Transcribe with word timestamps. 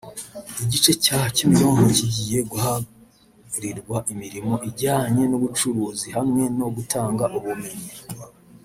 Igice 0.63 0.91
cya 1.05 1.19
Kimironko 1.35 1.83
kigiye 1.97 2.39
guharirwa 2.51 3.97
imirimo 4.13 4.53
ijyanye 4.69 5.23
n’ubucuruzi 5.27 6.07
hamwe 6.17 6.43
no 6.59 6.67
gutanga 6.75 7.25
ubumenyi 7.37 7.91